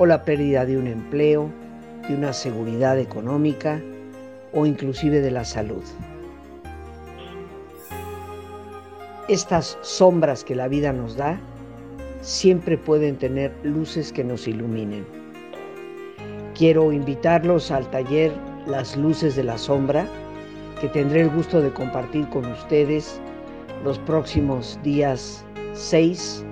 [0.00, 1.48] o la pérdida de un empleo,
[2.08, 3.80] de una seguridad económica
[4.52, 5.84] o inclusive de la salud.
[9.28, 11.38] Estas sombras que la vida nos da
[12.20, 15.17] siempre pueden tener luces que nos iluminen.
[16.58, 18.32] Quiero invitarlos al taller
[18.66, 20.08] Las Luces de la Sombra,
[20.80, 23.20] que tendré el gusto de compartir con ustedes
[23.84, 25.44] los próximos días
[25.74, 26.44] 6,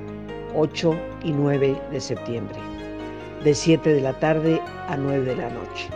[0.55, 0.95] 8
[1.25, 2.57] y 9 de septiembre,
[3.43, 5.89] de 7 de la tarde a 9 de la noche,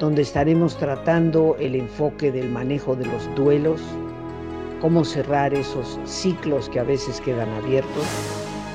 [0.00, 3.82] donde estaremos tratando el enfoque del manejo de los duelos,
[4.80, 8.06] cómo cerrar esos ciclos que a veces quedan abiertos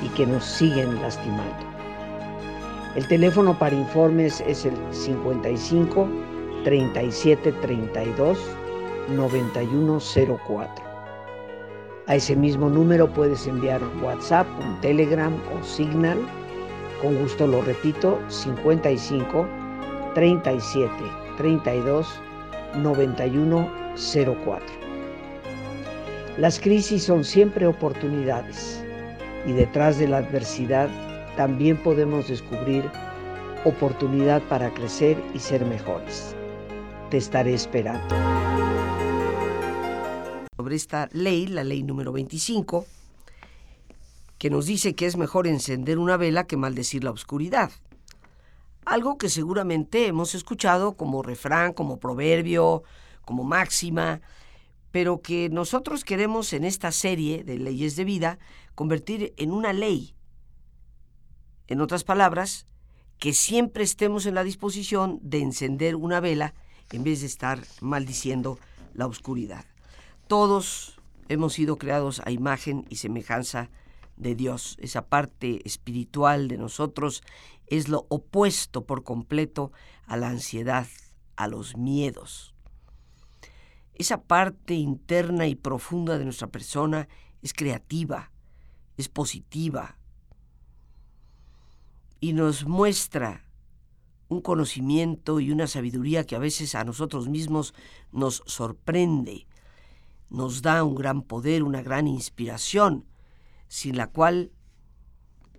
[0.06, 1.69] y que nos siguen lastimando.
[2.96, 6.10] El teléfono para informes es el 55
[6.64, 8.40] 37 32
[9.16, 10.86] 9104.
[12.08, 16.18] A ese mismo número puedes enviar WhatsApp, un Telegram o Signal.
[17.00, 19.48] Con gusto lo repito, 55
[20.16, 20.92] 37
[21.38, 22.08] 32
[22.76, 23.72] 91
[24.44, 24.66] 04.
[26.38, 28.84] Las crisis son siempre oportunidades
[29.46, 30.90] y detrás de la adversidad
[31.36, 32.90] también podemos descubrir
[33.66, 36.36] oportunidad para crecer y ser mejores.
[37.10, 38.16] Te estaré esperando
[40.60, 42.86] sobre esta ley, la ley número 25,
[44.38, 47.72] que nos dice que es mejor encender una vela que maldecir la oscuridad.
[48.84, 52.84] Algo que seguramente hemos escuchado como refrán, como proverbio,
[53.24, 54.20] como máxima,
[54.92, 58.40] pero que nosotros queremos en esta serie de leyes de vida
[58.76, 60.14] convertir en una ley.
[61.70, 62.66] En otras palabras,
[63.20, 66.56] que siempre estemos en la disposición de encender una vela
[66.92, 68.58] en vez de estar maldiciendo
[68.96, 69.66] la oscuridad.
[70.28, 73.70] Todos hemos sido creados a imagen y semejanza
[74.18, 74.78] de Dios.
[74.80, 77.22] Esa parte espiritual de nosotros
[77.68, 79.72] es lo opuesto por completo
[80.08, 80.88] a la ansiedad,
[81.36, 82.56] a los miedos.
[83.94, 87.08] Esa parte interna y profunda de nuestra persona
[87.44, 88.32] es creativa,
[88.98, 89.99] es positiva
[92.20, 93.46] y nos muestra
[94.28, 97.74] un conocimiento y una sabiduría que a veces a nosotros mismos
[98.12, 99.48] nos sorprende
[100.30, 103.06] nos da un gran poder, una gran inspiración,
[103.68, 104.52] sin la cual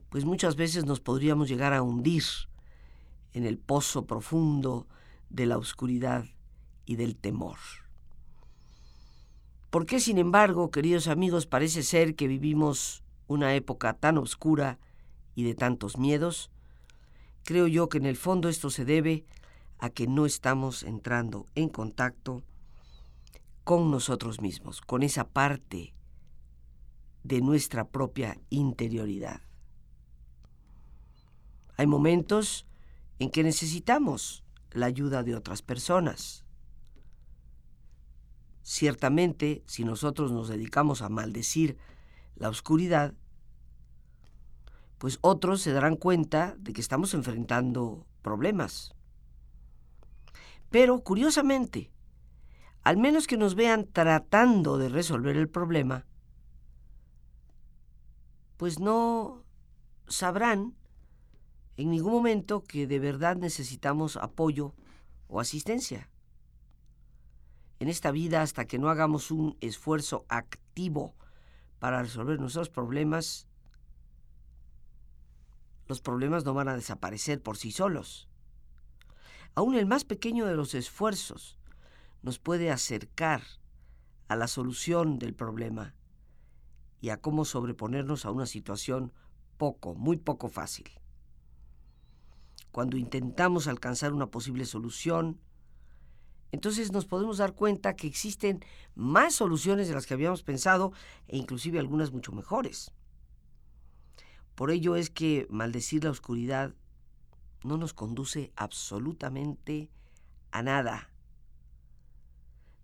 [0.09, 2.25] pues muchas veces nos podríamos llegar a hundir
[3.33, 4.89] en el pozo profundo
[5.29, 6.25] de la oscuridad
[6.85, 7.59] y del temor.
[9.71, 14.81] ¿Por qué, sin embargo, queridos amigos, parece ser que vivimos una época tan oscura
[15.35, 16.51] y de tantos miedos?
[17.45, 19.25] Creo yo que en el fondo esto se debe
[19.79, 22.43] a que no estamos entrando en contacto
[23.65, 25.95] con nosotros mismos, con esa parte
[27.23, 29.41] de nuestra propia interioridad.
[31.77, 32.67] Hay momentos
[33.19, 36.45] en que necesitamos la ayuda de otras personas.
[38.63, 41.79] Ciertamente, si nosotros nos dedicamos a maldecir
[42.37, 43.15] la oscuridad,
[45.01, 48.95] pues otros se darán cuenta de que estamos enfrentando problemas.
[50.69, 51.91] Pero, curiosamente,
[52.83, 56.05] al menos que nos vean tratando de resolver el problema,
[58.59, 59.43] pues no
[60.07, 60.75] sabrán
[61.79, 64.75] en ningún momento que de verdad necesitamos apoyo
[65.29, 66.11] o asistencia.
[67.79, 71.15] En esta vida, hasta que no hagamos un esfuerzo activo
[71.79, 73.49] para resolver nuestros problemas,
[75.91, 78.29] los problemas no van a desaparecer por sí solos.
[79.57, 81.59] Aún el más pequeño de los esfuerzos
[82.23, 83.43] nos puede acercar
[84.29, 85.97] a la solución del problema
[87.01, 89.13] y a cómo sobreponernos a una situación
[89.59, 90.89] poco, muy poco fácil.
[92.71, 95.41] Cuando intentamos alcanzar una posible solución,
[96.53, 98.65] entonces nos podemos dar cuenta que existen
[98.95, 100.93] más soluciones de las que habíamos pensado
[101.27, 102.93] e inclusive algunas mucho mejores.
[104.61, 106.75] Por ello es que maldecir la oscuridad
[107.65, 109.89] no nos conduce absolutamente
[110.51, 111.11] a nada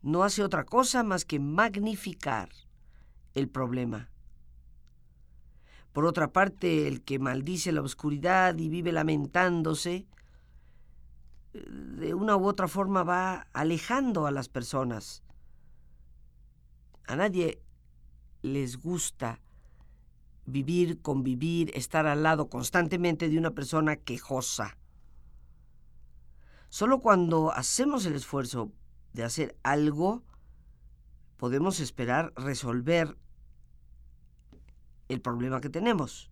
[0.07, 2.49] no hace otra cosa más que magnificar
[3.35, 4.09] el problema.
[5.93, 10.07] Por otra parte, el que maldice la oscuridad y vive lamentándose,
[11.53, 15.25] de una u otra forma va alejando a las personas.
[17.09, 17.61] A nadie
[18.43, 19.41] les gusta
[20.47, 24.79] vivir, convivir, estar al lado constantemente de una persona quejosa.
[26.69, 28.73] Solo cuando hacemos el esfuerzo
[29.13, 30.23] de hacer algo,
[31.37, 33.17] podemos esperar resolver
[35.09, 36.31] el problema que tenemos.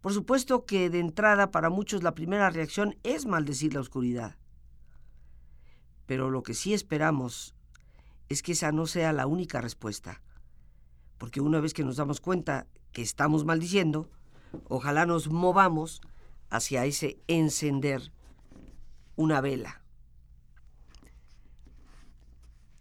[0.00, 4.36] Por supuesto que de entrada para muchos la primera reacción es maldecir la oscuridad.
[6.06, 7.54] Pero lo que sí esperamos
[8.28, 10.22] es que esa no sea la única respuesta.
[11.18, 14.08] Porque una vez que nos damos cuenta que estamos maldiciendo,
[14.68, 16.00] ojalá nos movamos
[16.48, 18.12] hacia ese encender
[19.16, 19.82] una vela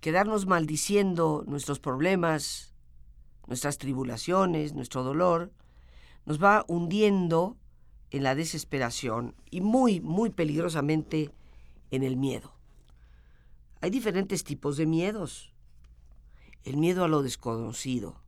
[0.08, 2.74] quedarnos maldiciendo nuestros problemas,
[3.46, 5.52] nuestras tribulaciones, nuestro dolor,
[6.26, 7.58] nos va hundiendo
[8.12, 11.32] en la desesperación y muy, muy peligrosamente
[11.92, 12.54] en el miedo.
[13.82, 15.54] Hay diferentes tipos de miedos.
[16.64, 18.22] El miedo a lo desconocido.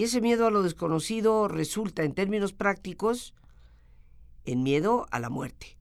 [0.00, 3.34] Y ese miedo a lo desconocido resulta, en términos prácticos,
[4.46, 5.76] en miedo a la muerte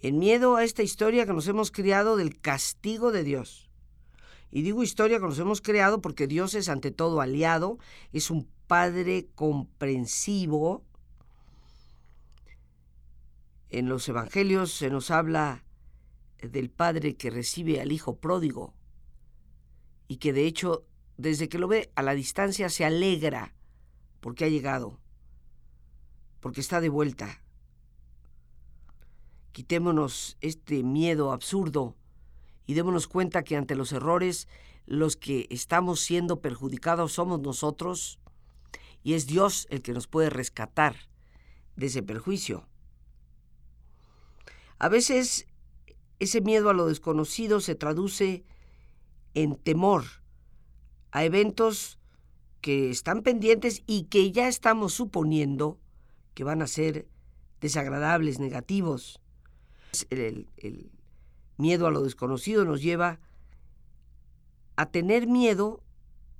[0.00, 3.70] en miedo a esta historia que nos hemos criado del castigo de Dios.
[4.50, 7.78] Y digo historia que nos hemos creado porque Dios es ante todo aliado,
[8.12, 10.82] es un Padre comprensivo.
[13.70, 15.62] En los Evangelios se nos habla
[16.40, 18.74] del Padre que recibe al Hijo pródigo
[20.08, 20.84] y que de hecho
[21.22, 23.54] desde que lo ve a la distancia se alegra
[24.20, 24.98] porque ha llegado,
[26.40, 27.40] porque está de vuelta.
[29.52, 31.96] Quitémonos este miedo absurdo
[32.66, 34.48] y démonos cuenta que ante los errores
[34.84, 38.18] los que estamos siendo perjudicados somos nosotros
[39.04, 40.96] y es Dios el que nos puede rescatar
[41.76, 42.66] de ese perjuicio.
[44.80, 45.46] A veces
[46.18, 48.44] ese miedo a lo desconocido se traduce
[49.34, 50.21] en temor
[51.12, 51.98] a eventos
[52.60, 55.78] que están pendientes y que ya estamos suponiendo
[56.34, 57.06] que van a ser
[57.60, 59.20] desagradables, negativos.
[60.10, 60.48] El,
[61.58, 63.20] miedo a lo desconocido nos lleva
[64.76, 65.82] a tener miedo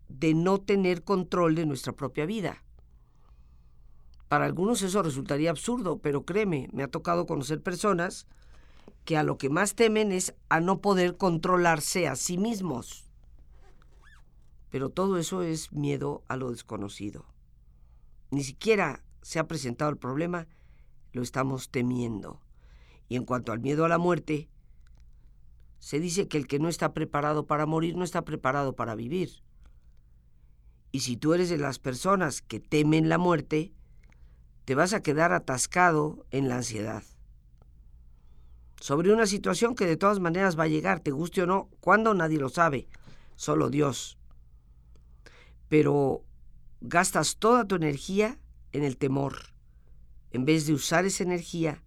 [0.08, 2.64] de no tener control de nuestra propia vida.
[4.28, 8.26] Para algunos eso resultaría absurdo, pero créeme, me ha tocado conocer personas
[9.04, 13.11] que a lo que más temen es a no poder controlarse a sí mismos.
[14.72, 17.26] Pero todo eso es miedo a lo desconocido.
[18.30, 20.48] Ni siquiera se ha presentado el problema,
[21.12, 22.40] lo estamos temiendo.
[23.08, 24.48] Y en cuanto al miedo a la muerte,
[25.78, 29.44] se dice que el que no está preparado para morir no está preparado para vivir.
[30.90, 33.72] Y si tú eres de las personas que temen la muerte,
[34.64, 37.04] te vas a quedar atascado en la ansiedad
[38.82, 42.14] sobre una situación que de todas maneras va a llegar, te guste o no, cuándo
[42.14, 42.88] nadie lo sabe,
[43.36, 44.18] solo Dios.
[45.72, 46.22] Pero
[46.82, 48.38] gastas toda tu energía
[48.72, 49.54] en el temor,
[50.30, 51.82] en vez de usar esa energía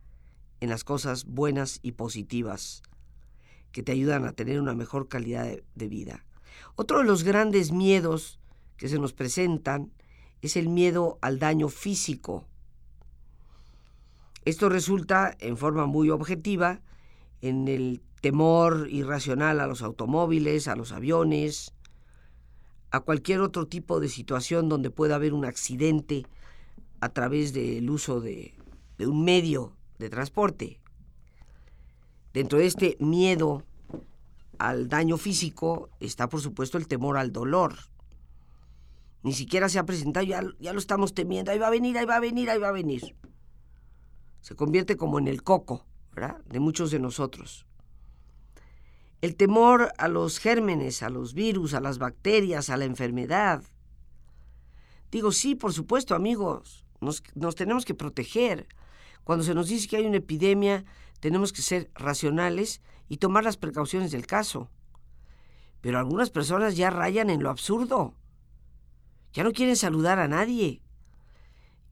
[0.59, 2.81] en las cosas buenas y positivas
[3.71, 6.25] que te ayudan a tener una mejor calidad de, de vida.
[6.75, 8.39] Otro de los grandes miedos
[8.75, 9.93] que se nos presentan
[10.41, 12.47] es el miedo al daño físico.
[14.45, 16.81] Esto resulta en forma muy objetiva
[17.39, 21.74] en el temor irracional a los automóviles, a los aviones,
[22.95, 26.25] a cualquier otro tipo de situación donde pueda haber un accidente
[26.99, 28.53] a través del uso de,
[28.99, 30.79] un medio de transporte.
[32.33, 33.63] Dentro de este miedo
[34.57, 37.75] al daño físico está por supuesto el temor al dolor.
[39.23, 42.05] Ni siquiera se ha presentado, ya, ya lo estamos temiendo, ahí va a venir, ahí
[42.05, 43.15] va a venir, ahí va a venir
[44.45, 45.87] se convierte como en el coco
[46.45, 47.65] de muchos de nosotros.
[49.25, 53.63] El temor a los gérmenes, a los virus, a las bacterias, a la enfermedad.
[55.09, 57.23] Digo, sí, por supuesto, amigos, nos,
[57.55, 58.67] tenemos que proteger.
[59.23, 60.85] Cuando se nos dice que hay una epidemia,
[61.21, 64.69] tenemos que ser racionales y tomar las precauciones del caso.
[65.81, 68.13] Pero algunas personas ya rayan en lo absurdo.
[69.33, 70.83] Ya no quieren saludar a nadie.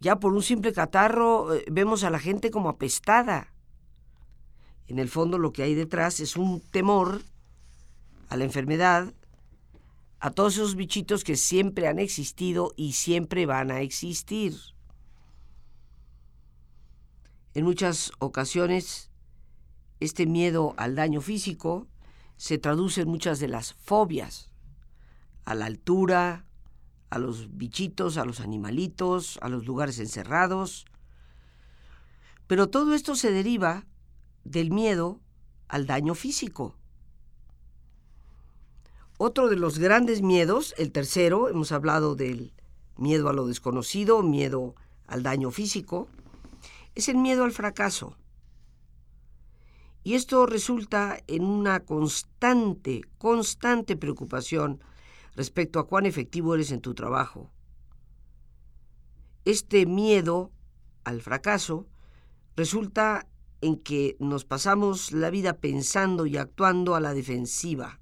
[0.02, 3.53] Ya por un simple catarro eh, vemos a la gente como apestada.
[4.88, 7.22] En el fondo lo que hay detrás es un temor
[8.30, 9.14] a la enfermedad,
[10.20, 14.56] a todos esos bichitos que siempre han existido y siempre van a existir.
[17.54, 19.12] En muchas ocasiones,
[20.00, 21.88] este miedo al daño físico
[22.38, 24.50] se traduce en muchas de las fobias,
[25.46, 26.46] a la altura,
[27.10, 30.86] a los bichitos, a los animalitos, a los lugares encerrados.
[32.48, 33.86] Pero todo esto se deriva
[34.44, 35.20] del miedo
[35.68, 36.76] al daño físico.
[39.18, 42.54] Otro de los grandes miedos, el tercero, hemos hablado del
[42.98, 44.76] miedo a lo desconocido, miedo
[45.08, 46.08] al daño físico,
[46.96, 48.18] es el miedo al fracaso.
[50.04, 54.82] Y esto resulta en una constante, constante preocupación
[55.36, 57.50] respecto a cuán efectivo eres en tu trabajo.
[59.46, 60.52] Este miedo
[61.04, 61.88] al fracaso
[62.56, 63.28] resulta
[63.64, 68.02] en que nos pasamos la vida pensando y actuando a la defensiva,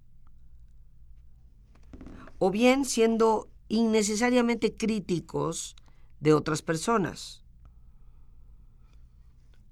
[2.39, 5.75] o bien siendo innecesariamente críticos
[6.19, 7.43] de otras personas.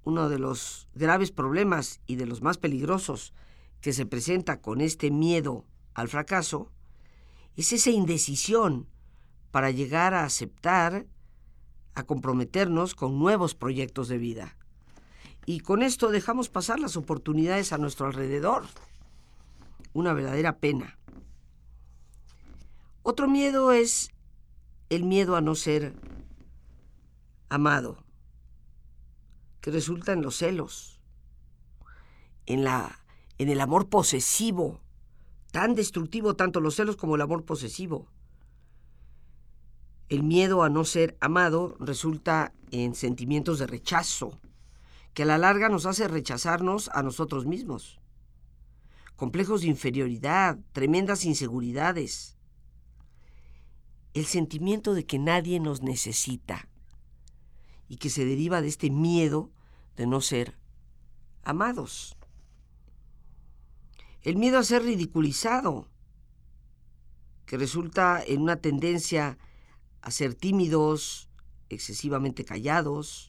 [0.04, 3.34] Uno de los graves problemas y de los más peligrosos
[3.82, 5.66] que se presenta con este miedo
[5.96, 6.72] al fracaso
[7.56, 8.88] es esa indecisión
[9.50, 11.08] para llegar a aceptar,
[11.96, 14.59] a comprometernos con nuevos proyectos de vida.
[15.50, 18.66] Y con esto dejamos pasar las oportunidades a nuestro alrededor.
[19.94, 21.00] Una verdadera pena.
[23.02, 24.12] Otro miedo es
[24.90, 25.96] el miedo a no ser
[27.50, 27.98] amado,
[29.60, 31.02] que resulta en los celos,
[32.46, 33.04] en, la,
[33.40, 34.82] en el amor posesivo
[35.52, 38.06] tan destructivo tanto los celos como el amor posesivo.
[40.10, 44.40] El miedo a no ser amado resulta en sentimientos de rechazo,
[45.20, 48.00] que a la larga nos hace rechazarnos a nosotros mismos.
[49.18, 52.38] Complejos de inferioridad, tremendas inseguridades.
[54.14, 56.70] El sentimiento de que nadie nos necesita
[57.90, 59.52] y que se deriva de este miedo
[59.98, 60.58] de no ser
[61.44, 62.16] amados.
[64.22, 65.90] El miedo a ser ridiculizado,
[67.46, 69.38] que resulta en una tendencia
[70.00, 71.28] a ser tímidos,
[71.68, 73.29] excesivamente callados,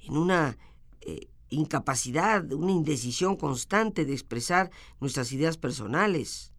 [0.00, 0.58] en una
[1.00, 4.70] eh, incapacidad, una indecisión constante de expresar
[5.00, 6.52] nuestras ideas personales,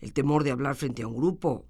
[0.00, 1.64] el temor de hablar frente a un grupo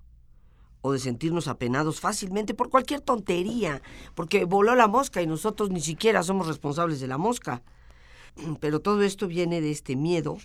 [0.80, 3.82] o de sentirnos apenados fácilmente por cualquier tontería,
[4.14, 7.62] porque voló la mosca y nosotros ni siquiera somos responsables de la mosca.
[8.60, 10.38] Pero todo esto viene de este miedo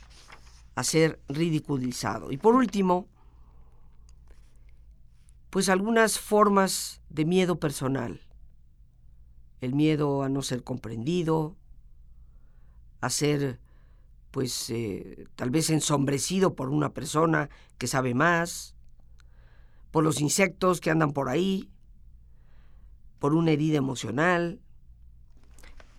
[0.75, 2.31] a ser ridiculizado.
[2.31, 3.07] Y por último,
[5.51, 8.21] pues algunas formas de miedo personal.
[9.63, 11.55] El miedo a no ser comprendido,
[13.01, 13.59] a ser
[14.31, 18.75] pues eh, tal vez ensombrecido por una persona que sabe más,
[19.91, 21.69] por los insectos que andan por ahí,
[23.19, 24.59] por una herida emocional,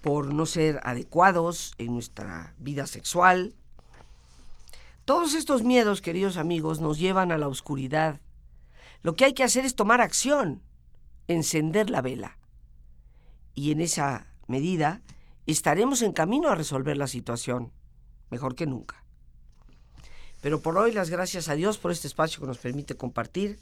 [0.00, 3.54] por no ser adecuados en nuestra vida sexual.
[5.04, 8.20] Todos estos miedos, queridos amigos, nos llevan a la oscuridad
[9.04, 10.62] lo que hay que hacer es tomar acción,
[11.28, 12.38] encender la vela.
[13.54, 15.02] Y en esa medida
[15.46, 17.72] estaremos en camino a resolver la situación,
[18.30, 19.04] mejor que nunca.
[20.40, 23.58] Pero por hoy las gracias a Dios por este espacio que nos permite compartir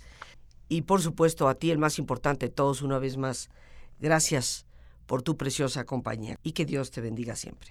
[0.68, 3.50] y por supuesto a ti el más importante de todos una vez más.
[4.00, 4.66] Gracias
[5.06, 7.70] por tu preciosa compañía y que Dios te bendiga siempre.